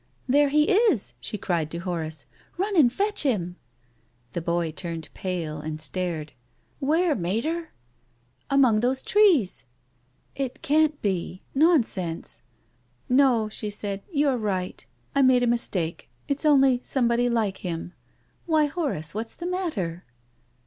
"There 0.27 0.49
he 0.49 0.71
is!" 0.71 1.13
she 1.19 1.37
cried 1.37 1.69
to 1.69 1.77
Horace. 1.77 2.25
"Run 2.57 2.75
and 2.75 2.91
fetch 2.91 3.21
him." 3.21 3.57
The 4.33 4.41
boy 4.41 4.71
turned 4.71 5.09
pale, 5.13 5.59
and 5.59 5.79
stared. 5.79 6.33
"Where, 6.79 7.13
Mater?"" 7.13 7.69
Among 8.49 8.79
those 8.79 9.03
trees." 9.03 9.65
"It 10.33 10.63
can't 10.63 10.99
be! 11.03 11.43
Nonsense!"" 11.53 12.41
No," 13.09 13.47
she 13.47 13.69
said;" 13.69 14.01
you 14.11 14.27
are 14.29 14.39
right. 14.39 14.83
T 15.15 15.21
made 15.21 15.43
a 15.43 15.45
mistake. 15.45 16.09
It's 16.27 16.45
only 16.47 16.79
somebody 16.81 17.29
like 17.29 17.57
hini. 17.59 17.91
Why, 18.47 18.65
Horace, 18.65 19.13
what's 19.13 19.35
the 19.35 19.45
matter?" 19.45 20.03